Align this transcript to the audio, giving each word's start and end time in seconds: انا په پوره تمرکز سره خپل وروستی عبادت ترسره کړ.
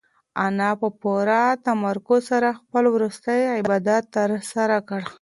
انا 0.45 0.69
په 0.81 0.87
پوره 1.01 1.41
تمرکز 1.67 2.21
سره 2.31 2.49
خپل 2.59 2.83
وروستی 2.95 3.39
عبادت 3.59 4.03
ترسره 4.17 4.77
کړ. 4.89 5.01